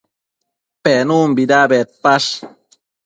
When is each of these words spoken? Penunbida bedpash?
Penunbida 0.83 1.59
bedpash? 1.73 2.31